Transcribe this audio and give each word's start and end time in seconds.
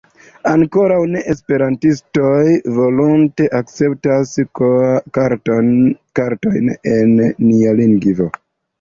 Ankaŭ 0.51 0.85
ne-esperantistoj 1.11 2.39
volonte 2.79 3.49
akceptas 3.61 4.35
kartojn 5.21 6.77
en 6.99 7.17
nia 7.25 7.81
lingvo. 7.85 8.33